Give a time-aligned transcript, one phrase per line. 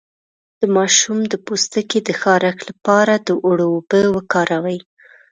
[0.59, 4.79] د ماشوم د پوستکي د خارښ لپاره د اوړو اوبه وکاروئ